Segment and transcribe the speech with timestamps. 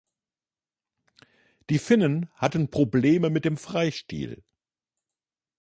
[1.69, 4.43] Die Finnen hatten Probleme mit dem Freistil.